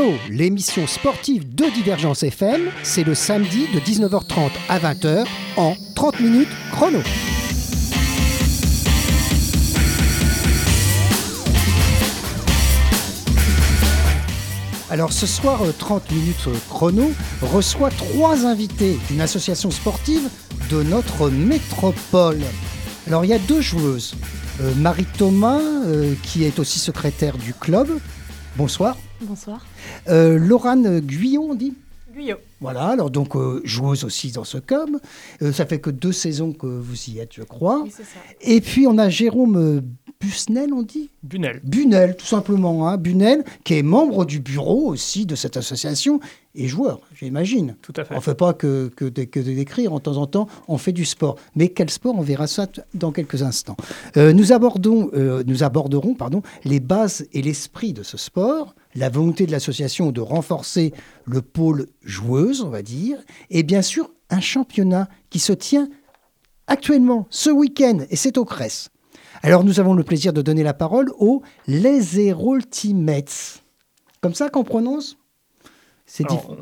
[0.00, 5.26] 30 minutes chrono, l'émission sportive de Divergence FM, c'est le samedi de 19h30 à 20h
[5.58, 7.00] en 30 minutes chrono.
[14.90, 17.10] Alors ce soir, 30 euh, minutes chrono
[17.42, 20.30] reçoit trois invités d'une association sportive
[20.70, 22.40] de notre métropole.
[23.06, 24.14] Alors il y a deux joueuses.
[24.62, 27.88] Euh, Marie Thomas, euh, qui est aussi secrétaire du club.
[28.56, 28.96] Bonsoir.
[29.22, 29.64] Bonsoir.
[30.06, 31.74] Laurane Guyot, on dit
[32.12, 32.38] Guyot.
[32.60, 34.90] Voilà, alors donc joueuse aussi dans ce club.
[35.52, 37.82] ça fait que deux saisons que vous y êtes, je crois.
[37.82, 38.18] Oui, c'est ça.
[38.40, 39.82] Et puis on a Jérôme
[40.20, 41.62] Busnel, on dit Bunel.
[41.64, 42.86] Bunel, tout simplement.
[42.86, 42.98] Hein.
[42.98, 46.20] Bunel, qui est membre du bureau aussi de cette association
[46.54, 47.74] et joueur, j'imagine.
[47.80, 48.12] Tout à fait.
[48.12, 51.36] On ne fait pas que, que, d'écrire, en temps en temps, on fait du sport.
[51.56, 53.78] Mais quel sport On verra ça dans quelques instants.
[54.18, 59.08] Euh, nous, abordons, euh, nous aborderons pardon, les bases et l'esprit de ce sport, la
[59.08, 60.92] volonté de l'association de renforcer
[61.24, 63.18] le pôle joueuse, on va dire,
[63.50, 65.88] et bien sûr un championnat qui se tient
[66.66, 68.90] actuellement, ce week-end, et c'est au Cresse.
[69.42, 72.34] Alors nous avons le plaisir de donner la parole aux Les.
[74.20, 75.16] Comme ça qu'on prononce?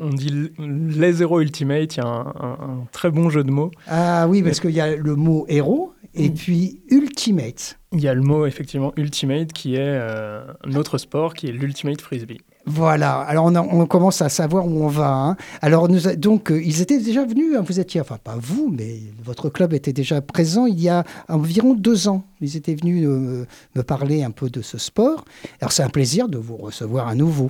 [0.01, 3.71] On dit les Zero Ultimate, il y a un, très bon jeu de mots.
[3.87, 6.33] Ah oui, parce qu'il y a le mot héros et mm.
[6.33, 7.79] puis Ultimate.
[7.91, 11.51] Il y a le mot effectivement Ultimate qui est euh, un autre sport qui est
[11.51, 12.41] l'Ultimate Frisbee.
[12.65, 15.11] Voilà, alors on, commence à savoir où on va.
[15.11, 15.37] Hein.
[15.61, 18.99] Alors nous, donc euh, ils étaient déjà venus, hein, vous étiez, enfin pas vous, mais
[19.23, 22.23] votre club était déjà présent il y a environ deux ans.
[22.41, 25.25] Ils étaient venus euh, me parler un peu de ce sport.
[25.61, 27.49] Alors c'est un plaisir de vous recevoir à nouveau.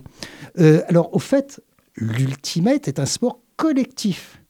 [0.58, 1.62] Euh, alors au fait,
[2.00, 4.42] l'ultimate est un sport collectif,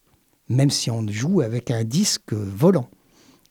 [0.47, 2.89] même si on joue avec un disque volant.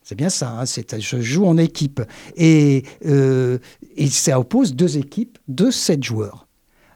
[0.02, 2.00] C'est bien ça, hein, je joue en équipe.
[2.36, 6.48] Et, et ça oppose deux équipes de sept joueurs.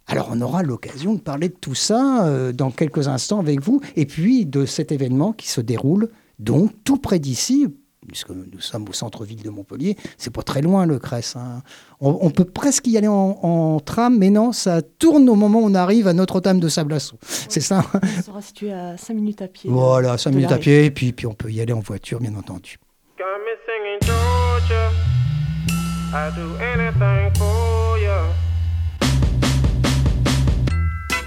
[0.07, 3.81] Alors on aura l'occasion de parler de tout ça euh, dans quelques instants avec vous,
[3.97, 7.69] et puis de cet événement qui se déroule donc tout près d'ici,
[8.07, 11.37] puisque nous sommes au centre-ville de Montpellier, c'est pas très loin le Cresse.
[11.37, 11.63] Hein.
[12.01, 15.75] On, peut presque y aller en, tram, mais non, ça tourne au moment où on
[15.75, 17.17] arrive à Notre-Dame de Sablasso.
[17.23, 19.71] C'est ça On sera situé à 5 minutes à pied.
[19.71, 22.35] Voilà, 5 minutes à pied, et puis, puis on peut y aller en voiture, bien
[22.35, 22.79] entendu.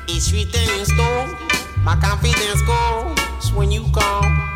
[0.08, 0.32] It's.
[1.86, 4.55] My confidence goes when you come.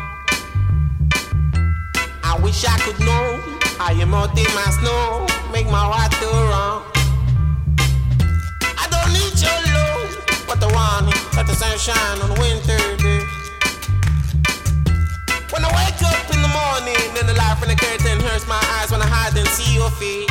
[2.30, 3.40] I wish I could know
[3.76, 6.86] how you melt my snow, make my heart go wrong.
[8.78, 10.14] I don't need your love,
[10.46, 13.26] but the warning let the sunshine on a winter day.
[15.50, 18.62] When I wake up in the morning, then the light from the curtain hurts my
[18.78, 20.29] eyes when I hide and see your face.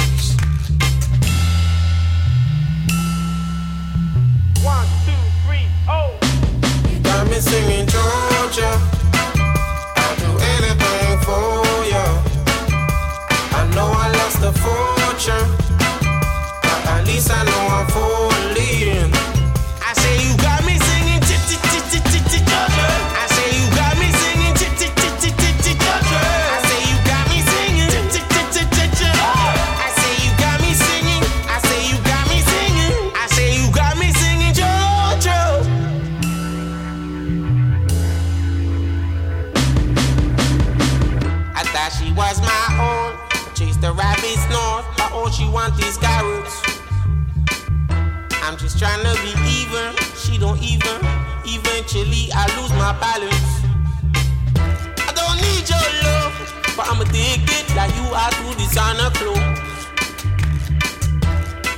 [58.20, 59.82] Are to designer clothes.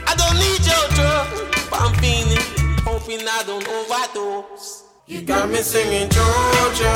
[0.09, 1.27] I don't need your drug,
[1.69, 2.45] but I'm feeling,
[2.87, 4.83] hoping I don't overdose.
[5.07, 6.95] You got me singing Georgia.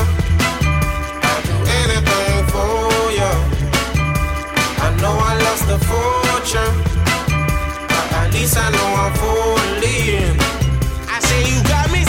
[1.28, 2.80] I'll do anything for
[3.20, 3.34] you.
[4.86, 6.72] I know I lost the phone future.
[8.20, 10.40] At least I know I'm falling.
[11.10, 12.05] I say you got me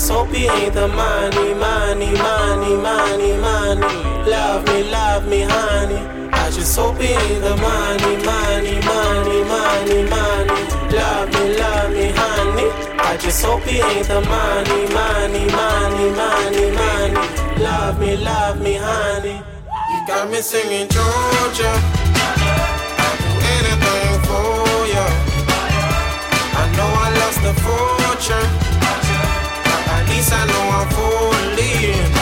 [0.00, 3.82] just hope you ain't the money, money, money, money, money.
[4.30, 6.00] Love me, love me, honey.
[6.32, 10.56] I just hope you ain't the money, money, money, money, money.
[10.96, 12.68] Love me, love me, honey.
[12.98, 17.62] I just hope it ain't the money, money, money, money, money.
[17.62, 19.36] Love me, love me, honey.
[19.92, 21.72] You got me singing Georgia.
[23.52, 25.06] Anything for you.
[26.56, 28.69] I know I lost a fortune.
[30.16, 32.19] East, I know I'm falling.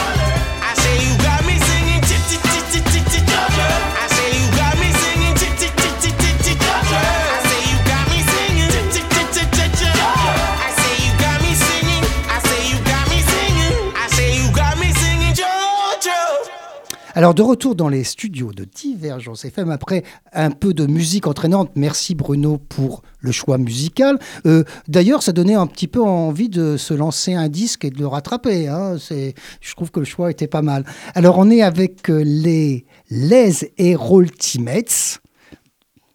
[17.15, 21.71] Alors de retour dans les studios de Divergence FM après un peu de musique entraînante.
[21.75, 24.19] Merci Bruno pour le choix musical.
[24.45, 27.97] Euh, d'ailleurs, ça donnait un petit peu envie de se lancer un disque et de
[27.97, 28.67] le rattraper.
[28.67, 28.97] Hein.
[28.99, 30.85] je trouve que le choix était pas mal.
[31.15, 35.19] Alors on est avec euh, les Les Ultimates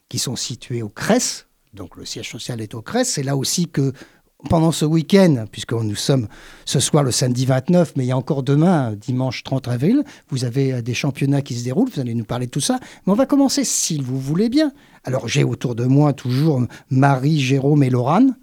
[0.08, 1.47] qui sont situés au Cress.
[1.73, 3.11] Donc le siège social est au Cress.
[3.14, 3.93] C'est là aussi que
[4.49, 6.29] pendant ce week-end, puisque nous sommes
[6.64, 10.44] ce soir le samedi 29, mais il y a encore demain, dimanche 30 avril, vous
[10.44, 12.79] avez euh, des championnats qui se déroulent, vous allez nous parler de tout ça.
[13.06, 14.73] Mais on va commencer, si vous voulez bien.
[15.05, 18.37] Alors j'ai autour de moi toujours Marie, Jérôme et Laurane.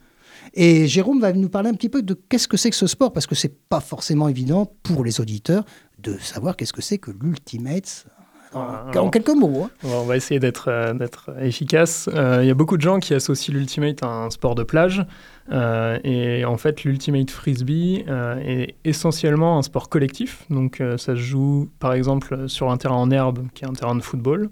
[0.54, 3.14] Et Jérôme va nous parler un petit peu de qu'est-ce que c'est que ce sport,
[3.14, 5.64] parce que c'est pas forcément évident pour les auditeurs
[6.00, 8.06] de savoir qu'est-ce que c'est que l'Ultimate
[8.54, 9.64] en, quelques mots.
[9.66, 9.70] Hein.
[9.84, 10.94] On va essayer d'être euh,
[11.40, 12.10] efficace.
[12.14, 15.06] Euh, il y a beaucoup de gens qui associent l'ultimate à un sport de plage.
[15.52, 20.46] Euh, et en fait, l'ultimate frisbee est essentiellement un sport collectif.
[20.50, 23.96] Donc ça se joue par exemple sur un terrain en herbe qui est un terrain
[23.96, 24.50] de football.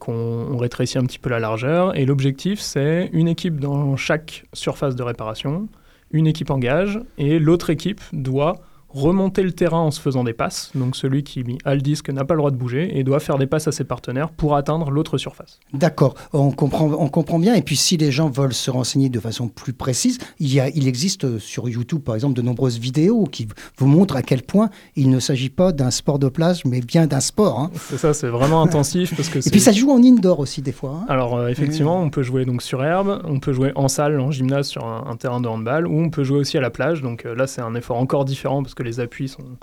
[0.00, 1.96] qu'on rétrécit un petit peu la largeur.
[1.96, 5.68] Et l'objectif, c'est une équipe dans chaque surface de réparation,
[6.10, 8.56] une équipe engage, et l'autre équipe doit
[8.92, 10.70] remonter le terrain en se faisant des passes.
[10.74, 13.38] Donc celui qui a le disque n'a pas le droit de bouger et doit faire
[13.38, 15.58] des passes à ses partenaires pour atteindre l'autre surface.
[15.72, 17.54] D'accord, on comprend, on comprend bien.
[17.54, 20.68] Et puis si les gens veulent se renseigner de façon plus précise, il, y a,
[20.68, 23.48] il existe sur YouTube par exemple de nombreuses vidéos qui
[23.78, 27.06] vous montrent à quel point il ne s'agit pas d'un sport de plage mais bien
[27.06, 27.60] d'un sport.
[27.60, 27.70] Hein.
[27.88, 29.14] C'est ça, c'est vraiment intensif.
[29.16, 31.00] parce que et puis ça joue en indoor aussi des fois.
[31.02, 31.06] Hein.
[31.08, 34.30] Alors euh, effectivement, on peut jouer donc sur herbe, on peut jouer en salle, en
[34.30, 37.02] gymnase sur un, terrain de handball ou on peut jouer aussi à la plage.
[37.02, 39.56] Donc euh, là c'est un effort encore différent parce que les appuis sont,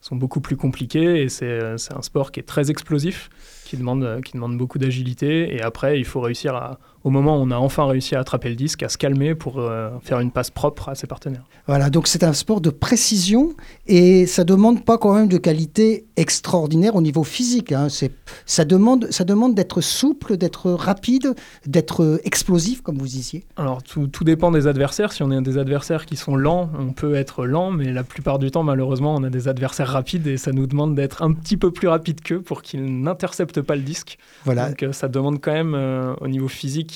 [0.00, 3.30] sont beaucoup plus compliqués et c'est un sport qui est très explosif,
[3.64, 7.42] qui demande, qui demande beaucoup d'agilité et après il faut réussir à, au moment où
[7.42, 10.30] on a enfin réussi à attraper le disque, à se calmer pour euh, faire une
[10.30, 11.44] passe propre à ses partenaires.
[11.66, 13.54] Voilà, donc c'est un sport de précision
[13.86, 17.72] et ça demande pas quand même de qualité extraordinaire au niveau physique.
[17.72, 17.88] Hein.
[18.46, 21.34] Ça demande, ça demande d'être souple, d'être rapide,
[21.66, 23.44] d'être explosif, comme vous disiez.
[23.56, 25.12] Alors tout, tout, dépend des adversaires.
[25.12, 28.38] Si on a des adversaires qui sont lents, on peut être lent, mais la plupart
[28.38, 31.58] du temps, malheureusement, on a des adversaires rapides et ça nous demande d'être un petit
[31.58, 34.18] peu plus rapide qu'eux pour qu'ils n'interceptent pas le disque.
[34.44, 34.70] Voilà.
[34.70, 36.93] Donc euh, ça demande quand même euh, au niveau physique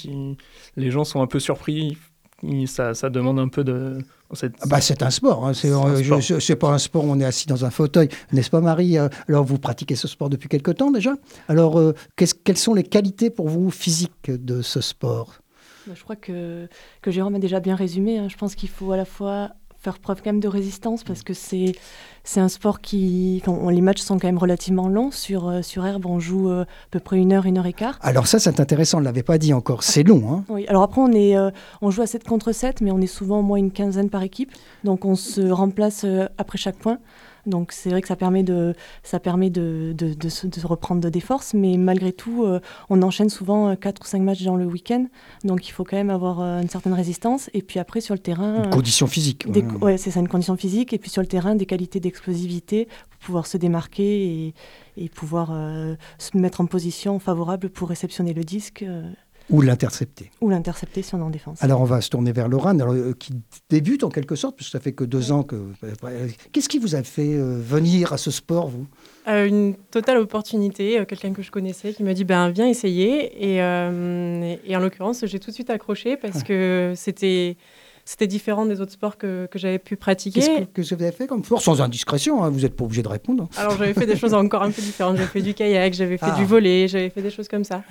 [0.77, 1.97] les gens sont un peu surpris.
[2.67, 3.99] Ça, ça demande un peu de.
[4.43, 5.47] Ah bah c'est un sport.
[5.47, 5.55] Hein.
[5.55, 8.97] C'est euh, pas un sport où on est assis dans un fauteuil, n'est-ce pas, Marie?
[8.97, 11.15] Euh, Alors, vous pratiquez ce sport depuis quelque temps déjà?
[11.49, 15.39] Alors, euh, quelles sont les qualités pour vous physiques de ce sport?
[15.87, 16.69] Bah, Je crois que,
[17.03, 18.19] que Jérôme a déjà bien résumé.
[18.19, 18.29] Hein.
[18.29, 19.51] Je pense qu'il faut à la fois
[19.89, 21.73] faire preuve quand même de résistance parce que c'est
[22.25, 25.11] c'est un sport qui les matchs sont quand même relativement longs.
[25.11, 27.73] Sur euh, sur herbe on joue euh, à peu près une heure une heure et
[27.73, 27.99] quart.
[28.03, 29.83] Alors ça c'est intéressant on l'avait pas dit encore.
[29.83, 30.45] C'est long hein.
[30.51, 30.67] Oui.
[30.69, 33.39] Alors après on est euh, on joue à 7 contre 7 mais on est souvent
[33.39, 34.53] au moins une quinzaine par équipe.
[34.85, 36.05] Donc on se remplace
[36.37, 36.99] après chaque point
[37.49, 41.21] donc c'est vrai que ça permet de, ça permet de, de, de, se, reprendre des
[41.21, 44.67] forces, mais malgré tout, euh, on enchaîne souvent 4 euh, ou 5 matchs dans le
[44.67, 45.07] week-end.
[45.45, 47.51] Donc il faut quand même avoir euh, une certaine résistance.
[47.55, 48.65] Et puis après, sur le terrain.
[48.65, 49.47] Une condition physique.
[49.81, 50.93] ouais, c'est ça, une condition physique.
[50.93, 54.55] Et puis sur le terrain, des qualités d'explosivité pour pouvoir se démarquer et,
[54.97, 55.53] et pouvoir
[56.19, 58.85] se mettre en position favorable pour réceptionner le disque.
[59.51, 60.31] Ou l'intercepter.
[60.41, 61.63] Ou l'intercepter si on est en défense.
[61.63, 63.33] Alors on va se tourner vers Laurent, euh, qui
[63.71, 65.57] débute en quelque sorte, puisque ça fait que deux ans que...
[65.57, 68.87] Euh, qu'est-ce qui vous a fait euh, venir à ce sport, vous?
[69.27, 73.27] Une totale opportunité, quelqu'un que je connaissais qui m'a dit, ben viens essayer.
[73.45, 77.57] Et, et, en l'occurrence, j'ai tout de suite accroché parce que c'était...
[78.11, 80.41] C'était différent des autres sports que, que j'avais pu pratiquer.
[80.41, 81.61] Qu'est-ce que, vous avez fait comme sport?
[81.61, 83.51] Sans indiscrétion, hein, vous n'êtes pas obligé de répondre.
[83.59, 85.19] Alors j'avais fait des choses encore un peu différentes.
[85.19, 86.45] J'avais fait du kayak, j'avais fait du ah.
[86.47, 87.83] volet, j'avais fait des choses comme ça.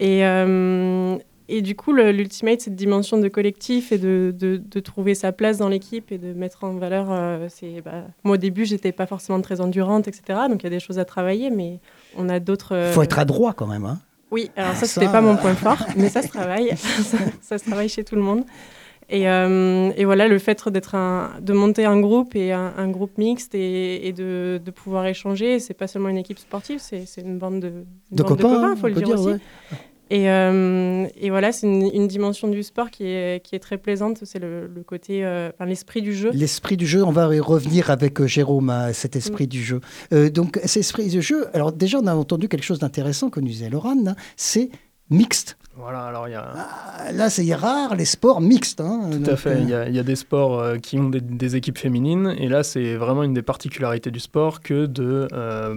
[0.00, 1.16] Et, euh,
[1.48, 5.68] et du coup, l'ultimate, cette dimension de collectif et de, de, trouver sa place dans
[5.68, 7.06] l'équipe et de mettre en valeur.
[7.10, 7.48] Euh,
[7.84, 10.40] bah, moi, au début, j'étais pas forcément très endurante, etc.
[10.48, 11.80] Donc, il y a des choses à travailler, mais
[12.16, 12.72] on a d'autres.
[12.72, 13.84] Il euh, faut être adroit quand même.
[13.84, 14.00] Hein
[14.32, 16.76] oui, alors ça, c'était pas mon point fort, mais ça se travaille.
[17.42, 18.44] ça, se travaille chez tout le monde.
[19.08, 23.54] Et, et, voilà, le fait d'être un, de monter un groupe et un, groupe mixte
[23.54, 27.60] et, et de, de, pouvoir échanger, c'est pas seulement une équipe sportive, c'est une bande
[27.60, 27.72] de,
[28.10, 29.40] de, copains, il faut le dire, aussi.
[30.08, 34.20] Et, euh, et, voilà, c'est une, dimension du sport qui est, qui est très plaisante,
[34.22, 36.30] c'est le, côté, euh, l'esprit du jeu.
[36.32, 39.80] L'esprit du jeu, on va y revenir avec euh, Jérôme à cet esprit du jeu.
[40.30, 43.48] donc, cet esprit du jeu, alors déjà, on a entendu quelque chose d'intéressant que nous
[43.48, 44.70] disait Laurent, hein, c'est
[45.10, 45.58] mixte.
[45.76, 46.52] Voilà, alors il y a...
[46.54, 48.80] Ah, là, c'est rare, les sports mixtes.
[48.80, 51.56] Hein, Tout à fait, il y, a, y, a des sports qui ont des, des,
[51.56, 55.28] équipes féminines, et là, c'est vraiment une des particularités du sport que de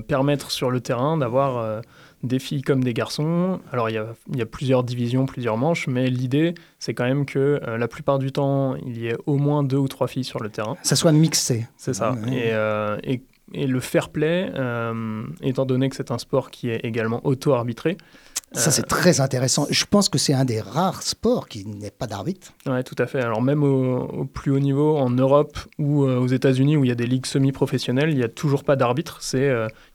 [0.08, 1.82] permettre sur le terrain d'avoir
[2.24, 3.60] des filles comme des garçons.
[3.72, 3.96] Alors il
[4.36, 8.20] y a, plusieurs divisions, plusieurs manches, mais l'idée c'est quand même que euh, la plupart
[8.20, 10.76] du temps il y ait au moins deux ou trois filles sur le terrain.
[10.84, 11.68] Ça soit mixé.
[11.78, 12.16] C'est ça.
[12.28, 13.22] Euh, et,
[13.54, 17.98] et, le fair play, euh, étant donné que c'est un sport qui est également auto-arbitré,
[18.54, 19.68] ça, c'est très intéressant.
[19.70, 22.54] Je pense que c'est un des rares sports qui n'est pas d'arbitre.
[22.66, 23.22] Oui, tout à fait.
[23.22, 26.96] Alors, même au, plus haut niveau, en Europe ou aux États-Unis, où il y a
[26.96, 29.18] des ligues semi-professionnelles, il n'y a toujours pas d'arbitre.
[29.22, 29.48] C'est,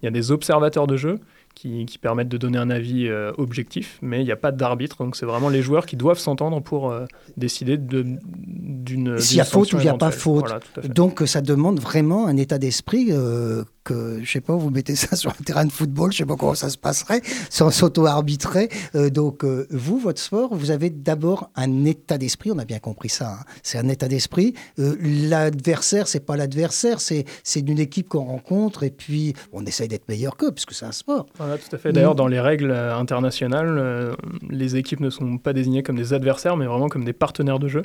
[0.02, 1.18] il y a des observateurs de jeu
[1.54, 4.98] qui, permettent de donner un avis euh, objectif, mais il n'y a pas d'arbitre.
[4.98, 7.06] Donc c'est vraiment les joueurs qui doivent s'entendre pour euh,
[7.36, 9.18] décider d'une.
[9.18, 10.52] S'il y a faute ou il n'y a pas faute.
[10.84, 15.16] donc ça demande vraiment un état d'esprit euh, que, je sais pas, vous mettez ça
[15.16, 18.68] sur un terrain de football, je sais pas comment ça se passerait, sans s'auto-arbitrer.
[18.94, 22.78] Euh, donc, euh, vous, votre sport, vous avez d'abord un état d'esprit, on a bien
[22.78, 23.44] compris ça, hein.
[23.62, 24.54] c'est un état d'esprit.
[24.78, 29.88] Euh, l'adversaire, c'est pas l'adversaire, c'est, c'est d'une équipe qu'on rencontre et puis on essaye
[29.88, 31.26] d'être meilleur qu'eux, puisque c'est un sport.
[31.36, 31.92] Voilà, tout à fait.
[31.92, 34.16] D'ailleurs, dans les règles internationales,
[34.48, 37.68] les équipes ne sont pas désignées comme des adversaires, mais vraiment comme des partenaires de
[37.68, 37.82] jeu.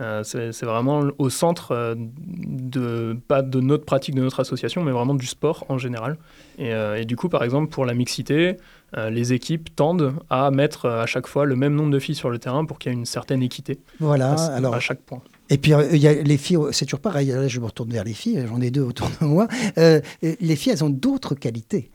[0.00, 4.92] Euh, c'est vraiment au centre euh, de, pas de notre pratique, de notre association, mais
[4.92, 6.18] vraiment du sport en général.
[6.58, 8.56] Et, euh, du coup, par exemple, pour la mixité,
[8.96, 12.38] les équipes tendent à mettre à chaque fois le même nombre de filles sur le
[12.38, 15.20] terrain pour qu'il y ait une certaine équité voilà, à, alors, à chaque point.
[15.50, 18.04] Et puis, il y a les filles, c'est toujours pareil, là, je me retourne vers
[18.04, 19.46] les filles, j'en ai deux autour de moi.
[19.76, 21.90] les filles, elles ont d'autres qualités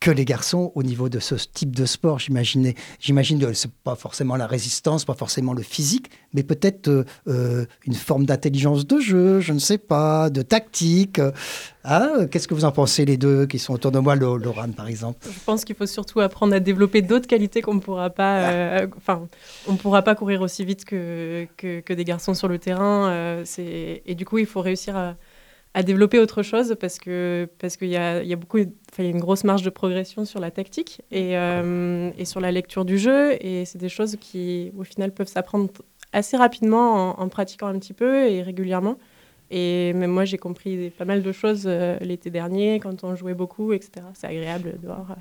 [0.00, 2.18] que les garçons au niveau de ce type de sport.
[2.18, 7.66] J'imaginais, j'imagine, c'est pas forcément la résistance, pas forcément le physique, mais peut-être euh, euh,
[7.84, 11.20] une forme d'intelligence de jeu, je ne sais pas, de tactique.
[11.84, 14.88] Ah, qu'est-ce que vous en pensez les deux qui sont autour de moi, Laurent par
[14.88, 15.26] exemple?
[15.30, 18.52] Je pense qu'il faut surtout apprendre à développer d'autres qualités qu'on ne pourra pas, ah.
[18.52, 19.28] euh, enfin,
[19.68, 23.42] on pourra pas courir aussi vite que, que, des garçons sur le terrain.
[23.44, 25.16] c'est et du coup, il faut réussir à
[25.74, 28.66] à développer autre chose parce que parce qu'il y a, y a beaucoup, y
[28.98, 32.84] a une grosse marge de progression sur la tactique et, euh, et sur la lecture
[32.84, 35.70] du jeu et c'est des choses qui au final peuvent s'apprendre
[36.12, 38.98] assez rapidement en, pratiquant un petit peu et régulièrement.
[39.52, 43.34] Et même moi, j'ai compris pas mal de choses euh, l'été dernier quand on jouait
[43.34, 44.06] beaucoup, etc.
[44.14, 45.16] C'est agréable de voir.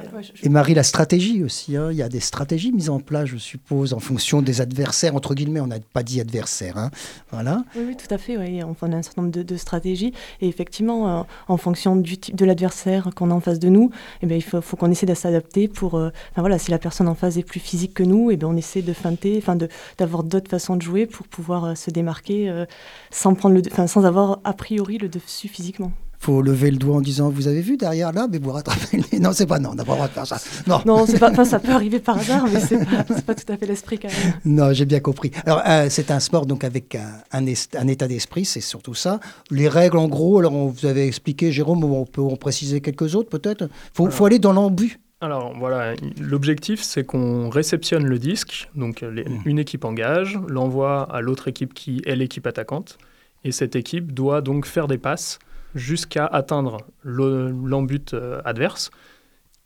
[0.00, 1.76] Euh, et Marie, la stratégie aussi.
[1.76, 1.88] Hein.
[1.90, 5.14] Il y a des stratégies mises en place, je suppose, en fonction des adversaires.
[5.14, 6.76] Entre guillemets, on n'a pas dit adversaire.
[6.76, 6.90] Hein.
[7.30, 7.64] Voilà.
[7.76, 8.36] Oui, tout à fait.
[8.36, 8.62] Oui.
[8.62, 10.12] on a un certain nombre de, stratégies.
[10.40, 13.90] Et effectivement, euh, en fonction du type de l'adversaire qu'on a en face de nous,
[14.22, 15.96] eh bien, il faut, qu'on essaie de s'adapter pour.
[15.96, 18.56] Euh, voilà, si la personne en face est plus physique que nous, eh bien, on
[18.56, 19.56] essaie de feinter, enfin,
[19.98, 22.64] d'avoir d'autres façons de jouer pour pouvoir euh, se démarquer
[23.10, 27.00] sans, prendre le, sans avoir a priori le dessus physiquement faut lever le doigt en
[27.00, 29.84] disant vous avez vu derrière là mais vous rattrapez non c'est pas non on n'a
[29.84, 30.38] pas le droit de faire ça.
[30.66, 30.80] Non.
[30.84, 33.66] Non c'est pas ça peut arriver par hasard mais c'est pas, pas tout à fait
[33.66, 35.30] l'esprit quand même non j'ai bien compris.
[35.46, 37.46] Alors euh, c'est un sport donc avec un, un,
[37.88, 39.20] état d'esprit c'est surtout ça.
[39.50, 43.14] Les règles en gros alors on vous avez expliqué Jérôme on peut en préciser quelques
[43.14, 43.68] autres peut-être?
[43.94, 45.00] Faut, faut aller dans l'embut.
[45.20, 49.42] Alors voilà, l'objectif c'est qu'on réceptionne le disque, donc mmh.
[49.46, 52.98] une équipe engage, l'envoie à l'autre équipe qui est l'équipe attaquante,
[53.42, 55.40] et cette équipe doit donc faire des passes
[55.78, 58.90] jusqu'à atteindre l'embut euh, adverse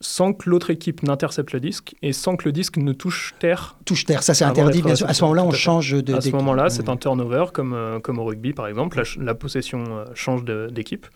[0.03, 3.77] sans que l'autre équipe n'intercepte le disque et sans que le disque ne touche terre.
[3.85, 4.83] Touche terre, ça c'est interdit.
[4.83, 5.09] Bien sûr.
[5.09, 6.15] À ce moment-là, on change de.
[6.15, 9.03] À ce moment-là, c'est un turnover comme, euh, comme au rugby par exemple.
[9.19, 11.07] La, possession euh, change d'équipe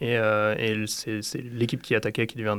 [0.00, 2.56] et, et c'est l'équipe qui attaquait qui devient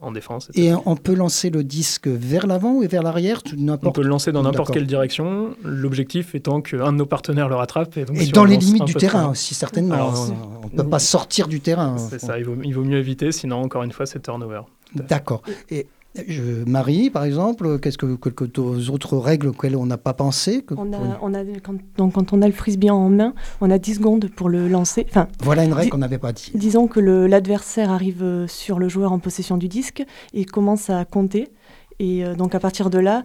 [0.00, 0.50] en défense.
[0.54, 3.42] Et on peut lancer le disque vers l'avant ou vers l'arrière?
[3.58, 5.56] On peut le lancer dans n'importe quelle direction.
[5.64, 7.96] L'objectif étant qu'un de nos partenaires le rattrape.
[7.96, 10.12] Et, donc, et dans les limites du terrain aussi, certainement.
[10.62, 11.96] on ne peut pas sortir du terrain.
[11.98, 14.62] C'est ça, il vaut, il vaut mieux éviter, sinon encore une fois, c'est turnover.
[14.94, 15.42] D'accord.
[15.70, 15.86] Et
[16.28, 20.92] je, Marie, par exemple, qu'est-ce que quelques autres règles auxquelles on n'a pas pensé on
[20.92, 23.94] a, on a, quand, donc quand on a le frisbee en main, on a 10
[23.94, 25.06] secondes pour le lancer.
[25.08, 26.52] Enfin, voilà une règle qu'on n'avait pas dit.
[26.54, 31.04] Disons que l'adversaire arrive euh, sur le joueur en possession du disque et commence à
[31.06, 31.48] compter.
[31.98, 33.24] Et euh, donc à partir de là,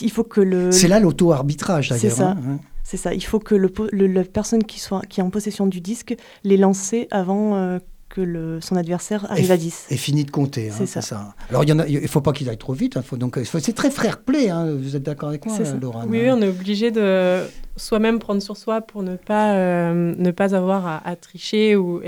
[0.00, 0.70] il faut que le...
[0.70, 2.02] C'est là l'auto-arbitrage d'ailleurs.
[2.02, 2.30] C'est ça.
[2.30, 2.58] Hein.
[2.84, 3.14] C'est ça.
[3.14, 3.68] Il faut que le,
[4.06, 6.14] la personne qui, soit, qui est en possession du disque
[6.44, 9.86] l'ait lancé avant euh, que le, son adversaire arrive à 10.
[9.90, 10.70] Et fini de compter.
[10.70, 11.34] Hein, c'est ça.
[11.50, 12.96] Alors il ne faut pas qu'il aille trop vite.
[12.96, 14.50] Hein, faut donc, c'est très frère play.
[14.50, 17.42] Hein, vous êtes d'accord avec moi, Laura oui, on est obligé de
[17.76, 22.00] soi-même prendre sur soi pour ne pas, euh, ne pas avoir à, tricher ou,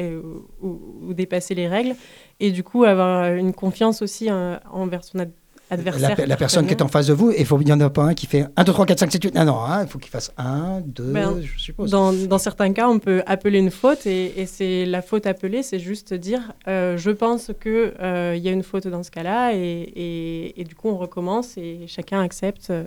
[0.63, 1.95] ou, dépasser les règles.
[2.41, 5.35] Et du coup, avoir une confiance aussi envers son adversaire.
[5.71, 8.27] La, personne qui est en face de vous, il n'y en a pas un qui
[8.27, 9.35] fait 1, 2, 3, 4, 5, 7, 8.
[9.35, 11.91] Non, non, hein, il faut qu'il fasse 1, 2, ben, je suppose.
[11.91, 15.63] Dans, dans, certains cas, on peut appeler une faute et, et c'est la faute appelée,
[15.63, 19.53] c'est juste dire euh, je pense qu'il euh, y a une faute dans ce cas-là
[19.55, 22.71] et, et, et, du coup on recommence et chacun accepte.
[22.71, 22.85] Euh,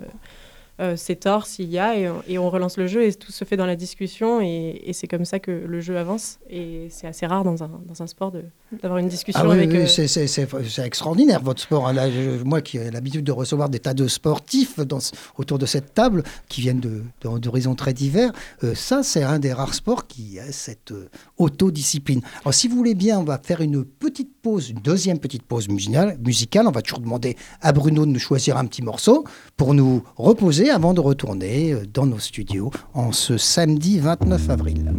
[0.80, 3.56] euh, c'est tort s'il y a, et, on relance le jeu, et tout se fait
[3.56, 6.38] dans la discussion, et, c'est comme ça que le jeu avance.
[6.50, 8.32] Et c'est assez rare dans un, dans un sport
[8.80, 9.70] d'avoir une discussion ah avec...
[9.70, 11.88] Oui, euh, c'est extraordinaire, votre sport.
[11.88, 11.92] Hein.
[11.92, 12.06] Là,
[12.44, 14.98] moi qui ai l'habitude de recevoir des tas de sportifs dans,
[15.36, 16.80] autour de cette table, qui viennent
[17.22, 18.32] d'horizons de, très divers,
[18.64, 20.92] euh, ça, c'est un des rares sports qui a cette
[21.38, 22.20] autodiscipline.
[22.42, 25.68] Alors, si vous voulez bien, on va faire une petite pause, une deuxième petite pause
[25.68, 26.18] musicale.
[26.24, 26.66] musicale.
[26.66, 29.24] On va toujours demander à Bruno de nous choisir un petit morceau
[29.56, 34.92] pour nous reposer avant de retourner euh, dans nos studios en ce samedi 29 avril.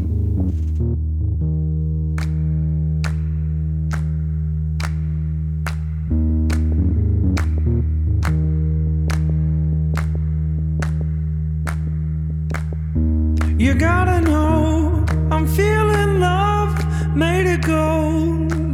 [13.64, 16.76] You gotta know I'm feeling love,
[17.16, 18.10] made it go.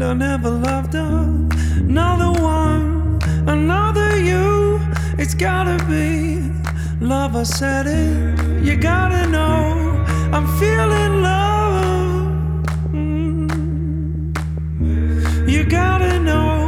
[0.02, 4.82] I never loved another one, another you.
[5.20, 6.42] It's gotta be
[7.00, 7.36] love.
[7.36, 8.66] I said it.
[8.66, 10.04] You gotta know
[10.34, 12.26] I'm feeling love.
[12.92, 13.52] Mm.
[15.48, 16.59] You gotta know.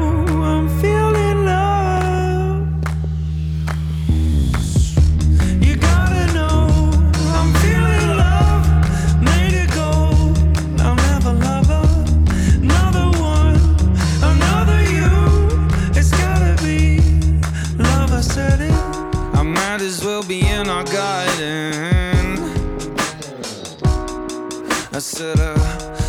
[25.21, 25.53] Said a,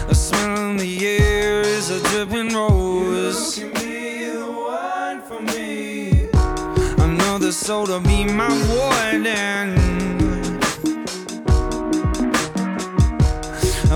[0.09, 3.59] a smell in the air is a dripping rose.
[3.59, 6.31] You can be the one for me.
[7.09, 9.69] Another soul to be my warden.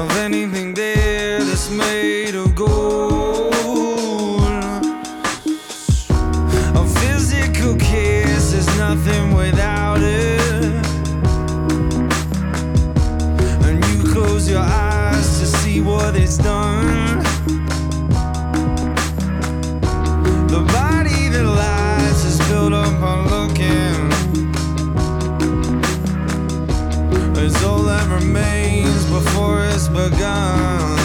[0.00, 3.54] Of anything there that's made of gold.
[6.82, 9.95] A physical kiss is nothing without
[15.86, 17.18] what it's done.
[20.48, 24.10] The body that lies is built up on looking.
[27.36, 30.95] It's all that remains before it's begun.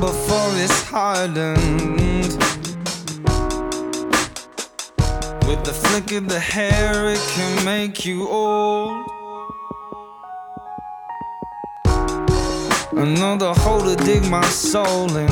[0.00, 2.32] Before it's hardened.
[5.46, 9.06] With the flick of the hair, it can make you old.
[12.92, 15.30] Another hole to dig my soul in.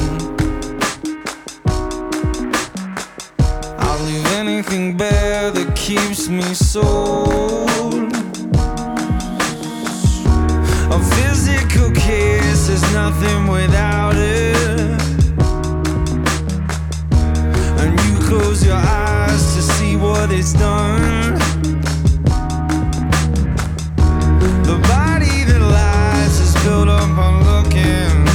[3.79, 8.16] I'll leave anything bare that keeps me sold.
[10.88, 14.57] A physical kiss is nothing without it.
[17.81, 21.35] And you close your eyes to see what it's done.
[24.62, 28.27] The body that lies is built up on looking.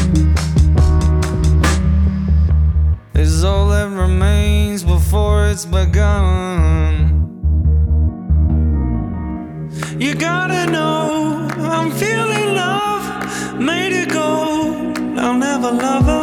[3.15, 7.29] Is all that remains before it's begun.
[9.97, 12.40] You gotta know I'm feeling
[15.77, 16.20] lover.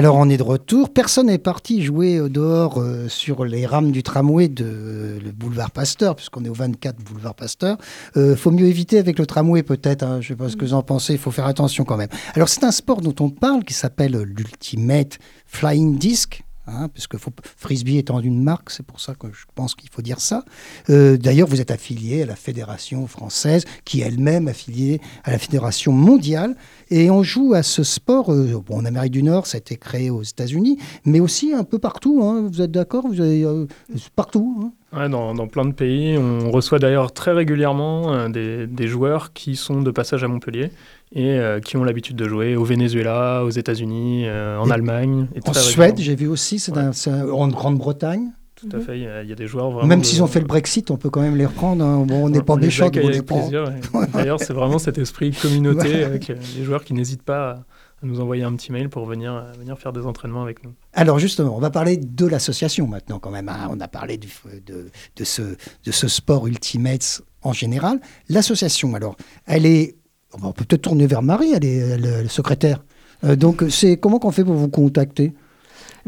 [0.00, 0.88] Alors on est de retour.
[0.88, 6.16] Personne n'est parti jouer dehors euh, sur les rames du tramway de le boulevard Pasteur,
[6.16, 7.76] puisqu'on est au 24 boulevard Pasteur.
[8.16, 10.02] Euh, faut mieux éviter avec le tramway peut-être.
[10.02, 10.22] Hein.
[10.22, 11.12] je ne sais pas ce que vous en pensez.
[11.12, 12.08] Il faut faire attention quand même.
[12.34, 16.44] Alors c'est un sport dont on parle qui s'appelle l'Ultimate Flying Disc.
[16.72, 17.16] Hein, puisque
[17.56, 20.44] Frisbee étant une marque, c'est pour ça que je pense qu'il faut dire ça.
[20.88, 25.38] Euh, d'ailleurs, vous êtes affilié à la Fédération française, qui est elle-même affiliée à la
[25.38, 26.56] Fédération mondiale,
[26.90, 28.32] et on joue à ce sport.
[28.32, 31.78] Euh, en Amérique du Nord, ça a été créé aux États-Unis, mais aussi un peu
[31.78, 32.22] partout.
[32.22, 32.48] Hein.
[32.50, 33.06] vous êtes d'accord?
[33.18, 33.66] Euh,
[34.14, 34.72] partout.
[34.92, 35.08] Hein.
[35.08, 36.18] Dans, plein de pays.
[36.18, 40.72] On reçoit d'ailleurs très régulièrement des, joueurs qui sont de passage à Montpellier
[41.12, 45.28] et euh, qui ont l'habitude de jouer au Venezuela, aux États-unis, euh, en Allemagne.
[45.34, 46.72] Et en Suède, j'ai vu aussi, c'est
[47.10, 48.32] en Grande-Bretagne.
[48.54, 49.88] Tout à fait, il y, a, des joueurs vraiment.
[49.88, 51.82] Même s'ils ont fait le Brexit, on peut quand même les reprendre.
[51.82, 52.04] Hein.
[52.06, 53.72] Bon, on n'est pas méchants de les plaisir.
[54.12, 57.64] D'ailleurs, c'est vraiment cet esprit communauté avec les joueurs qui n'hésitent pas
[58.02, 60.74] à nous envoyer un petit mail pour venir, venir faire des entraînements avec nous.
[60.92, 63.48] Alors justement, on va parler de l'association maintenant quand même.
[63.48, 63.68] Hein.
[63.70, 64.28] On a parlé du,
[64.66, 67.98] de, de, ce, de ce sport Ultimates en général.
[68.28, 69.96] L'association, alors, elle est
[70.34, 72.82] on peut peut-être tourner vers Marie, elle est, secrétaire.
[73.24, 75.32] Euh, donc, c'est comment qu'on fait pour vous contacter?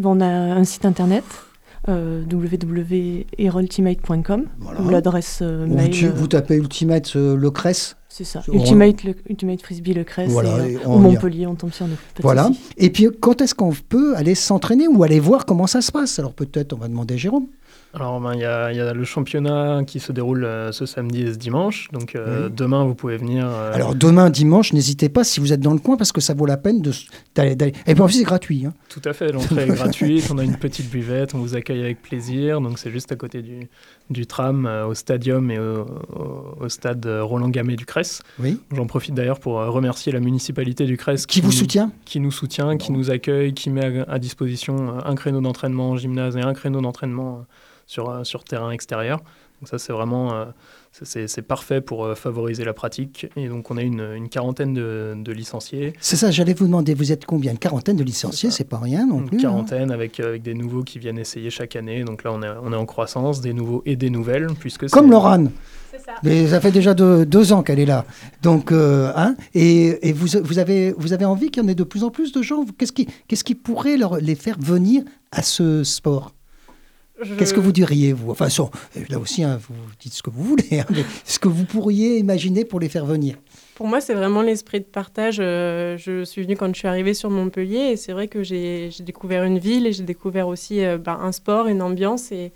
[0.02, 1.24] On a un site internet.
[1.88, 2.40] Euh, ou
[4.88, 6.12] l'adresse euh, mail.
[6.14, 8.40] Vous, tapez Ultimate le Cress C'est ça.
[8.52, 10.30] Ultimate, le, Ultimate Frisbee le Cress
[10.86, 11.96] ou Montpellier, on tombe sur nous.
[12.20, 12.50] Voilà.
[12.76, 16.20] Et puis quand est-ce qu'on peut aller s'entraîner ou aller voir comment ça se passe?
[16.20, 17.48] Alors peut-être on va demander à Jérôme.
[17.94, 21.38] Alors, ben, il y, a le championnat qui se déroule euh, ce samedi et ce
[21.38, 21.88] dimanche.
[21.92, 23.46] Donc, euh, demain, vous pouvez venir.
[23.46, 26.32] Euh, Alors, demain, dimanche, n'hésitez pas si vous êtes dans le coin parce que ça
[26.32, 26.82] vaut la peine
[27.34, 27.72] d'aller.
[27.86, 28.64] Et puis, en plus, c'est gratuit.
[28.64, 28.72] Hein.
[28.88, 29.30] Tout à fait.
[29.30, 30.30] L'entrée est gratuite.
[30.32, 31.34] On a une petite buvette.
[31.34, 32.62] On vous accueille avec plaisir.
[32.62, 33.68] Donc, c'est juste à côté du,
[34.10, 38.22] du tram au stadium et au, stade Roland Gamay du Cress.
[38.38, 38.60] Oui.
[38.72, 42.76] J'en profite d'ailleurs pour remercier la municipalité du Cress qui, vous soutient Qui nous soutient,
[42.76, 46.54] qui nous accueille, qui met à, à disposition un créneau d'entraînement en gymnase et un
[46.54, 47.46] créneau d'entraînement
[47.86, 49.20] sur, euh, sur terrain extérieur.
[49.62, 50.44] Donc ça, c'est vraiment euh,
[50.90, 53.28] c'est parfait pour euh, favoriser la pratique.
[53.36, 55.92] Et donc, on a une, une quarantaine de, de licenciés.
[56.00, 57.52] C'est ça, j'allais vous demander, vous êtes combien?
[57.52, 59.38] Une quarantaine de licenciés, c'est pas rien non plus.
[59.38, 62.02] Une hein quarantaine avec, avec des nouveaux qui viennent essayer chaque année.
[62.02, 64.48] Donc là, on est, on est en croissance, des nouveaux et des nouvelles.
[64.58, 65.52] Puisque Comme Laurane
[66.04, 66.14] ça.
[66.24, 68.04] Mais ça fait déjà deux ans qu'elle est là.
[68.42, 71.84] Donc, hein, et, et vous, vous, avez, vous avez envie qu'il y en ait de
[71.84, 72.64] plus en plus de gens?
[72.76, 76.32] Qu'est-ce qui, qu'est-ce qui pourrait leur, les faire venir à ce sport?
[77.38, 78.30] Qu'est-ce que vous diriez, vous?
[78.30, 78.48] Enfin,
[79.08, 82.18] là aussi, hein, vous dites ce que vous voulez, hein, mais ce que vous pourriez
[82.18, 83.36] imaginer pour les faire venir
[83.74, 85.38] Pour moi, c'est vraiment l'esprit de partage.
[85.40, 88.90] Euh, je suis venue quand je suis arrivée sur Montpellier et c'est vrai que j'ai
[89.00, 92.52] découvert une ville et j'ai découvert aussi euh, ben, un sport, une ambiance et,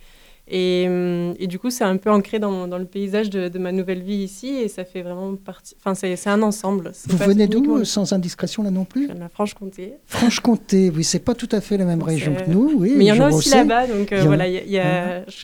[0.49, 4.03] Hum, et, du coup, c'est un peu ancré dans, dans le paysage de, ma nouvelle
[4.03, 5.75] vie ici et ça fait vraiment partie.
[5.79, 6.93] Enfin, c'est un ensemble.
[7.09, 9.95] Vous venez d'où, sans indiscrétion là non plus La Franche-Comté.
[10.07, 12.95] Franche-Comté, oui, c'est pas tout à fait la même région que nous, oui.
[12.97, 14.47] Mais il y en a aussi là-bas, donc euh, voilà,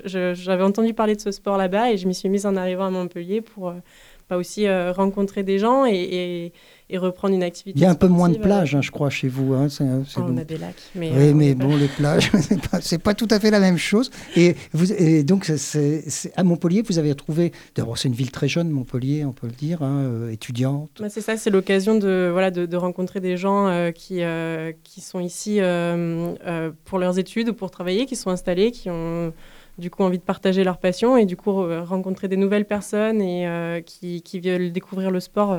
[0.05, 2.91] j'avais entendu parler de ce sport là-bas et je m'y suis mise en arrivant à
[2.91, 6.53] Montpellier pour euh, aussi euh, rencontrer des gens et et
[6.98, 7.78] reprendre une activité.
[7.78, 9.55] Il y a un peu moins de plages, hein, je crois, chez vous.
[9.55, 10.74] Hein, oh, On a des lacs.
[10.94, 12.31] Mais oui, euh, mais bon, les plages,
[12.81, 14.11] c'est pas, pas tout à fait la même chose.
[14.37, 16.05] Et, vous, et donc, c'est,
[16.37, 17.52] à Montpellier, vous avez trouvé.
[17.74, 20.90] D'abord, c'est une ville très jeune, Montpellier, on peut le dire, hein, euh, étudiante.
[21.00, 24.22] Bah, c'est ça, c'est l'occasion de, voilà, de, rencontrer des gens euh, qui,
[24.83, 25.61] qui sont ici
[26.85, 29.33] pour leurs études ou pour travailler, qui sont installés, qui ont
[29.78, 31.52] du coup envie de partager leur passion et du coup
[31.85, 35.59] rencontrer des nouvelles personnes et qui, qui, veulent découvrir le sport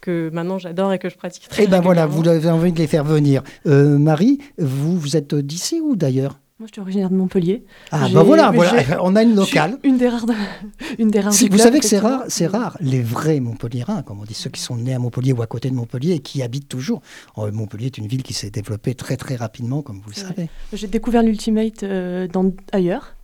[0.00, 2.78] que maintenant j'adore et que je pratique très Eh ben voilà, vous avez envie de
[2.78, 3.42] les faire venir.
[3.66, 6.38] Euh, Marie, vous, vous êtes d'ici ou d'ailleurs?
[6.58, 7.64] Moi, je suis originaire de Montpellier.
[7.92, 9.78] Ah, ben voilà, voilà, on a une locale.
[9.84, 10.24] Une des rares.
[10.98, 14.24] une des rares vous savez que c'est rare, c'est rare, les vrais Montpelliérains, comme on
[14.24, 16.68] dit, ceux qui sont nés à Montpellier ou à côté de Montpellier et qui habitent
[16.68, 17.02] toujours.
[17.36, 20.48] Oh, Montpellier est une ville qui s'est développée très très rapidement, comme vous le savez.
[20.72, 22.26] J'ai découvert l'Ultimate euh,
[22.72, 23.16] ailleurs.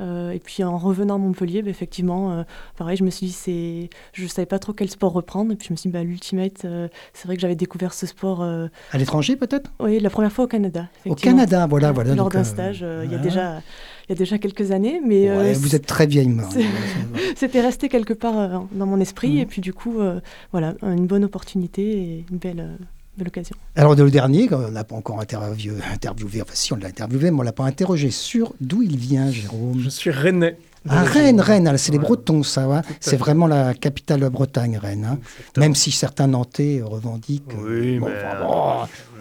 [0.00, 2.42] Euh, et puis en revenant à Montpellier, bah, effectivement, euh,
[2.76, 3.90] pareil, je me suis dit, c'est...
[4.12, 5.52] je ne savais pas trop quel sport reprendre.
[5.52, 8.06] Et puis je me suis dit, bah, l'Ultimate, euh, c'est vrai que j'avais découvert ce
[8.06, 8.42] sport.
[8.42, 9.70] À l'étranger peut-être?
[9.80, 10.86] Oui, la première fois au Canada.
[11.06, 11.92] Au Canada, voilà.
[11.92, 13.60] voilà lors d'un stage, il, y a déjà,
[14.06, 15.00] il y a déjà quelques années.
[15.04, 16.28] Mais, vous êtes très vieille,
[17.36, 19.34] C'était resté quelque part dans mon esprit.
[19.34, 19.38] Mhm.
[19.38, 19.96] Et puis du coup,
[20.52, 22.78] voilà, une bonne opportunité et une belle
[23.24, 23.56] l'occasion.
[23.76, 27.36] Alors, le dernier, on n'a pas encore interviewé, interviewé, enfin si on l'a interviewé, mais
[27.36, 29.80] on ne l'a pas interrogé sur d'où il vient, Jérôme?
[29.80, 30.56] Je suis rennais.
[30.88, 32.82] Ah, Rennes, Rennes, c'est les Bretons, ça.
[33.00, 35.08] C'est vraiment la capitale de Bretagne, Rennes.
[35.10, 35.18] Hein.
[35.56, 37.52] Même si certains Nantais revendiquent.
[37.58, 38.06] Oui, mais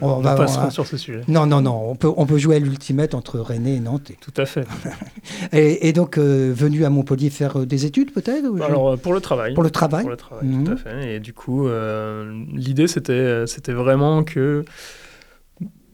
[0.02, 1.22] on, va, passer sur ce sujet.
[1.28, 1.90] Non, non, non.
[1.90, 4.12] On peut, on peut jouer à l'ultimate entre Rennes et Nantes.
[4.22, 4.68] Tout à fait.
[5.52, 9.22] et, donc, euh, venu à Montpellier faire euh, des études, peut-être Alors, euh, pour le
[9.22, 9.54] travail.
[9.54, 11.16] Pour le travail Pour le travail, tout à fait.
[11.16, 11.68] Et du coup,
[12.54, 14.64] l'idée, c'était, c'était vraiment que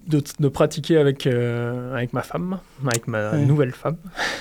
[0.08, 3.96] de, pratiquer avec, euh, avec ma femme, avec ma nouvelle femme.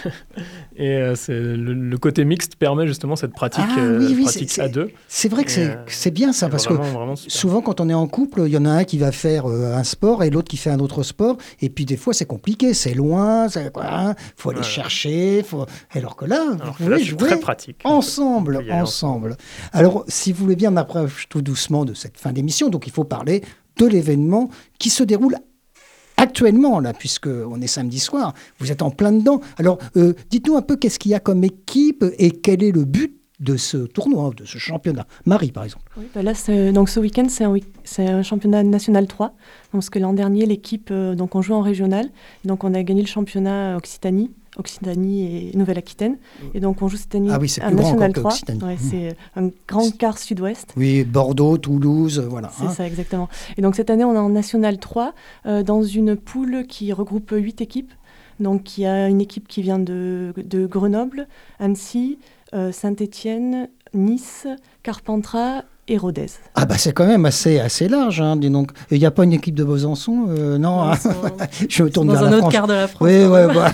[0.76, 4.90] et euh, le, côté mixte permet justement cette pratique, ah euh, pratique à deux.
[5.08, 5.50] C'est vrai que
[5.86, 6.74] c'est bien ça, parce que
[7.16, 9.84] souvent quand on est en couple, il y en a un qui va faire un
[9.84, 11.36] sport et l'autre qui fait un autre sport.
[11.60, 15.42] Et puis des fois c'est compliqué, c'est loin, il hein, faut aller chercher.
[15.42, 15.66] Faut...
[15.92, 17.80] Alors que là, vous pouvez jouer très pratique.
[17.84, 18.64] ensemble.
[18.70, 19.36] ensemble.
[19.72, 22.92] Alors si vous voulez bien, on approche tout doucement de cette fin d'émission, donc il
[22.92, 23.42] faut parler
[23.78, 25.36] de l'événement qui se déroule
[26.22, 28.32] actuellement, là, puisqu'on est samedi soir.
[28.58, 29.40] Vous êtes en plein dedans.
[29.58, 32.84] Alors, euh, dites-nous un peu qu'est-ce qu'il y a comme équipe et quel est le
[32.84, 35.84] but de ce tournoi, de ce championnat Marie, par exemple.
[35.96, 36.32] Oui, bah là,
[36.70, 39.34] donc ce week-end, c'est un, championnat national 3.
[39.72, 42.08] Parce l'an dernier, l'équipe, euh, donc on joue en régional.
[42.44, 44.30] Donc on a gagné le championnat Occitanie.
[44.56, 46.18] Occitanie et Nouvelle-Aquitaine.
[46.54, 48.32] Et donc on joue cette année ah oui, c'est plus National 3.
[48.62, 50.72] Ouais, c'est un grand quart sud-ouest.
[50.76, 52.50] Oui, Bordeaux, Toulouse, voilà.
[52.56, 52.70] C'est hein.
[52.70, 53.28] ça, exactement.
[53.56, 55.14] Et donc cette année, on est en National 3
[55.46, 57.92] euh, dans une poule qui regroupe huit équipes.
[58.40, 62.18] Donc il y a une équipe qui vient de, de Grenoble, Annecy,
[62.54, 64.46] euh, Saint-Étienne, Nice,
[64.82, 66.26] Carpentras et Rodez.
[66.54, 68.70] Ah bah c'est quand même assez, assez large, hein, dis donc.
[68.90, 70.94] Il n'y a pas une équipe de Besançon euh, Non, hein.
[71.68, 73.00] je me tourne dans vers un autre quart de la France.
[73.00, 73.72] Oui, ouais, voilà.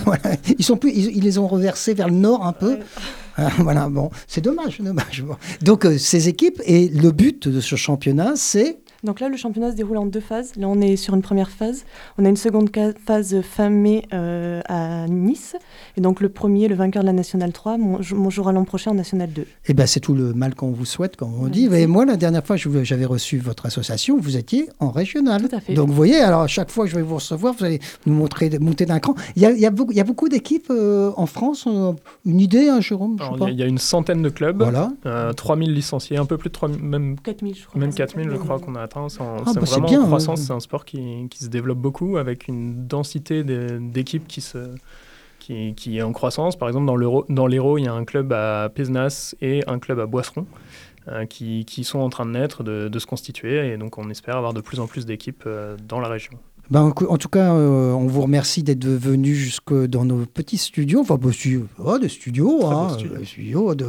[0.57, 2.79] Ils, sont plus, ils, les ont reversés vers le nord un peu.
[3.37, 5.23] Ah, voilà, bon, c'est dommage, dommage.
[5.61, 9.71] Donc euh, ces équipes, et le but de ce championnat, c'est donc là, le championnat
[9.71, 10.55] se déroule en deux phases.
[10.57, 11.85] Là, on est sur une première phase.
[12.17, 12.69] On a une seconde
[13.05, 15.55] phase fin mai euh, à Nice.
[15.95, 18.95] Et donc le premier, le vainqueur de la Nationale 3, mon, jouera l'an prochain en
[18.95, 19.45] Nationale 2.
[19.67, 21.69] Eh bien, c'est tout le mal qu'on vous souhaite, comme on dit.
[21.73, 25.47] Et moi, la dernière fois, j'avais reçu votre association, vous étiez en régional.
[25.47, 25.73] Tout à fait.
[25.73, 28.13] Donc vous voyez, alors à chaque fois que je vais vous recevoir, vous allez nous
[28.13, 29.15] montrer, monter d'un cran.
[29.37, 31.65] Il y a, il y a beaucoup, beaucoup d'équipes euh, en France.
[31.67, 31.93] Euh,
[32.25, 34.61] une idée, hein, Jérôme Il y, a une centaine de clubs.
[34.61, 34.91] Voilà.
[35.35, 37.79] 3000 licenciés, un peu plus de 3000, même 4000, je crois.
[37.79, 40.41] Même 4000, je crois qu'on a Ah, c'est bah, vraiment en croissance.
[40.41, 44.75] C'est un sport qui, qui, se développe beaucoup avec une densité d'équipes qui, se,
[45.39, 46.55] qui, qui, est en croissance.
[46.57, 50.05] Par exemple, dans l'Hérault, il y a un club à Pézenas et un club à
[50.05, 50.45] Boisseron.
[51.07, 54.09] Euh, qui, qui, sont en train de naître, de, de, se constituer, et donc on
[54.11, 56.33] espère avoir de plus en plus d'équipes euh, dans la région.
[56.71, 60.99] Ben, en tout cas, euh, on vous remercie d'être venu jusque dans nos petits studios,
[61.01, 61.29] enfin, bah,
[61.83, 63.87] oh, de studios, hein, euh, studios de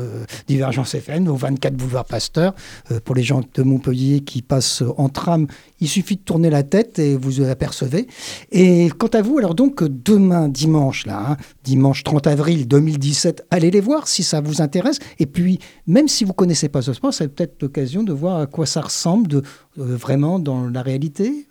[0.49, 2.55] Divergence FM, au 24 boulevard Pasteur.
[2.91, 5.47] Euh, pour les gens de Montpellier qui passent en tram,
[5.81, 8.07] il suffit de tourner la tête et vous apercevez.
[8.51, 13.71] Et quant à vous, alors donc demain, dimanche, là, hein, dimanche 30 avril 2017, allez
[13.71, 15.01] les voir si ça vous intéresse.
[15.19, 18.47] Et puis, même si vous connaissez pas ce sport, c'est peut-être l'occasion de voir à
[18.47, 19.43] quoi ça ressemble de,
[19.77, 21.47] vraiment dans la réalité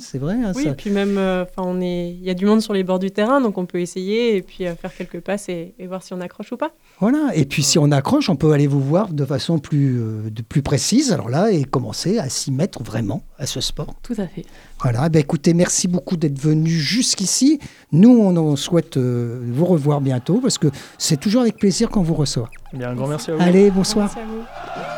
[0.00, 2.62] c'est vrai hein, Oui, et puis même, euh, on est, il y a du monde
[2.62, 5.48] sur les bords du terrain, donc on peut essayer et puis euh, faire quelques passes
[5.48, 6.72] et, voir si on accroche ou pas.
[7.00, 10.30] Voilà, et puis si on accroche, on peut aller vous voir de façon plus, euh,
[10.30, 13.94] de plus précise, alors là, et commencer à s'y mettre vraiment à ce sport.
[14.02, 14.44] Tout à fait.
[14.80, 17.58] Voilà, eh ben écoutez, merci beaucoup d'être venu jusqu'ici.
[17.92, 20.68] Nous, on, souhaite vous revoir bientôt parce que
[20.98, 22.48] c'est toujours avec plaisir qu'on vous reçoit.
[22.72, 23.42] Bien, un grand merci à vous.
[23.42, 24.10] Allez, bonsoir.
[24.14, 24.97] Merci à